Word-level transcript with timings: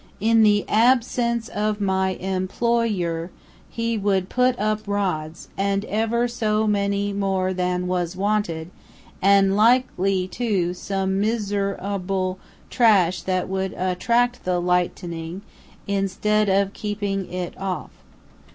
In 0.19 0.41
the 0.41 0.65
ab 0.67 1.03
sence 1.03 1.47
of 1.47 1.79
my 1.79 2.13
em 2.15 2.47
ployer, 2.47 3.29
he 3.69 3.99
would 3.99 4.29
put 4.29 4.57
up 4.57 4.87
rods, 4.87 5.49
and 5.55 5.85
ever 5.85 6.27
so 6.27 6.65
many 6.65 7.13
more 7.13 7.53
than 7.53 7.85
was 7.85 8.15
wanted, 8.15 8.71
and 9.21 9.55
likely, 9.55 10.27
too, 10.27 10.73
some 10.73 11.21
miser 11.21 11.77
able 11.79 12.39
trash 12.71 13.21
that 13.21 13.47
would 13.47 13.73
attrack 13.73 14.43
the 14.43 14.59
light 14.59 14.95
ening, 14.95 15.41
instead 15.85 16.49
of 16.49 16.73
keep 16.73 17.03
ing 17.03 17.31
it 17.31 17.55
off. 17.59 17.91